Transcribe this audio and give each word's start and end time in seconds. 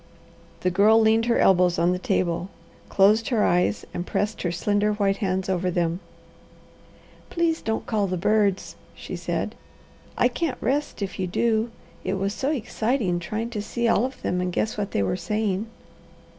The 0.61 0.71
Girl 0.71 0.99
leaned 0.99 1.27
her 1.27 1.37
elbows 1.37 1.77
on 1.77 1.91
the 1.91 1.99
table, 1.99 2.49
closed 2.89 3.29
her 3.29 3.43
eyes, 3.45 3.85
and 3.93 4.03
pressed 4.03 4.41
her 4.41 4.51
slender 4.51 4.93
white 4.93 5.17
hands 5.17 5.47
over 5.47 5.69
them. 5.69 5.99
"Please 7.29 7.61
don't 7.61 7.85
call 7.85 8.07
the 8.07 8.17
birds," 8.17 8.75
she 8.95 9.15
said. 9.15 9.53
"I 10.17 10.27
can't 10.27 10.57
rest 10.59 11.03
if 11.03 11.19
you 11.19 11.27
do. 11.27 11.69
It 12.03 12.15
was 12.15 12.33
so 12.33 12.49
exciting 12.49 13.19
trying 13.19 13.51
to 13.51 13.61
see 13.61 13.87
all 13.87 14.03
of 14.03 14.23
them 14.23 14.41
and 14.41 14.51
guess 14.51 14.75
what 14.75 14.89
they 14.89 15.03
were 15.03 15.15
saying." 15.17 15.67